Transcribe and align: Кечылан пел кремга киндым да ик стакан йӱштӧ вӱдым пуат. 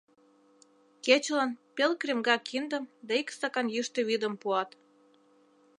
Кечылан 1.05 1.51
пел 1.75 1.91
кремга 2.01 2.35
киндым 2.47 2.83
да 3.07 3.11
ик 3.21 3.27
стакан 3.35 3.67
йӱштӧ 3.75 4.01
вӱдым 4.07 4.33
пуат. 4.41 4.69